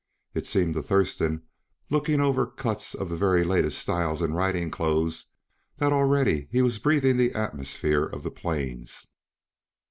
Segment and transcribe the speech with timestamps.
[0.33, 1.43] It seemed to Thurston,
[1.91, 5.25] looking over cuts of the very latest styles in riding clothes,
[5.77, 9.09] that already he was breathing the atmosphere of the plains.